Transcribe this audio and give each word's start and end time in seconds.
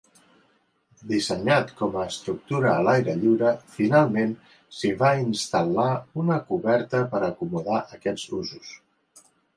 Dissenyat 1.09 1.73
com 1.81 1.97
a 1.99 2.05
estructura 2.13 2.71
a 2.71 2.79
l'aire 2.87 3.13
lliure, 3.19 3.51
finalment 3.75 4.33
s'hi 4.79 4.91
va 5.03 5.11
instal·lar 5.27 5.89
una 6.25 6.39
coberta 6.51 7.03
per 7.13 7.23
acomodar 7.29 7.81
aquests 7.99 8.25
usos. 8.43 8.73